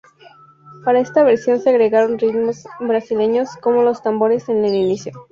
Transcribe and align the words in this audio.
Para 0.83 0.99
esta 0.99 1.21
versión 1.21 1.59
se 1.61 1.69
agregaron 1.69 2.17
ritmos 2.17 2.65
brasileños, 2.79 3.49
como 3.61 3.83
los 3.83 4.01
tambores 4.01 4.49
en 4.49 4.65
el 4.65 4.73
inicio. 4.73 5.13